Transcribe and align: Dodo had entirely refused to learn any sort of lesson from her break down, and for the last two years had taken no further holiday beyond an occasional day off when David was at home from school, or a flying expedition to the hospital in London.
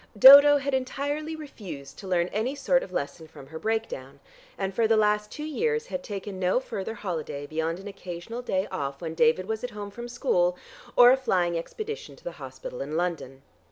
Dodo 0.17 0.57
had 0.57 0.73
entirely 0.73 1.35
refused 1.35 1.99
to 1.99 2.07
learn 2.07 2.27
any 2.29 2.55
sort 2.55 2.81
of 2.81 2.91
lesson 2.91 3.27
from 3.27 3.45
her 3.45 3.59
break 3.59 3.87
down, 3.87 4.19
and 4.57 4.73
for 4.73 4.87
the 4.87 4.97
last 4.97 5.31
two 5.31 5.43
years 5.45 5.85
had 5.85 6.01
taken 6.01 6.39
no 6.39 6.59
further 6.59 6.95
holiday 6.95 7.45
beyond 7.45 7.79
an 7.79 7.87
occasional 7.87 8.41
day 8.41 8.65
off 8.71 8.99
when 8.99 9.13
David 9.13 9.47
was 9.47 9.63
at 9.63 9.69
home 9.69 9.91
from 9.91 10.07
school, 10.09 10.57
or 10.95 11.11
a 11.11 11.17
flying 11.17 11.55
expedition 11.55 12.15
to 12.15 12.23
the 12.23 12.31
hospital 12.41 12.81
in 12.81 12.97
London. 12.97 13.43